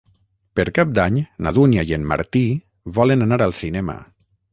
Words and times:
Per 0.59 0.63
Cap 0.77 0.93
d'Any 0.99 1.19
na 1.47 1.53
Dúnia 1.57 1.83
i 1.89 1.93
en 1.97 2.07
Martí 2.13 2.41
volen 2.97 3.27
anar 3.27 3.39
al 3.47 3.55
cinema. 3.59 3.97